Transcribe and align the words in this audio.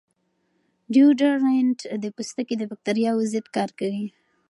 ډیوډرنټ 0.93 1.79
د 2.03 2.05
پوستکي 2.15 2.55
د 2.57 2.63
باکتریاوو 2.69 3.29
ضد 3.33 3.45
کار 3.55 3.69
کوي. 3.79 4.05